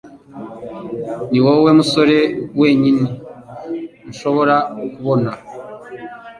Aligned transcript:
Niwowe 1.31 1.69
musore 1.79 2.17
wenyine 2.59 3.05
nshobora 4.09 4.55
kubona. 4.93 5.31